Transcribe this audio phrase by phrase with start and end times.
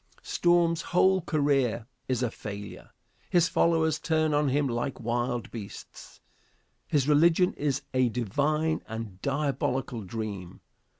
[0.23, 2.89] Storm's whole career is a failure.
[3.29, 6.19] His followers turn on him like wild beasts.
[6.87, 10.61] His religion is a divine and diabolical dream.